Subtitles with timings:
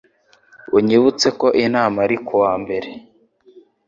[0.77, 2.89] Unyibutse ko inama ari kuwa mbere.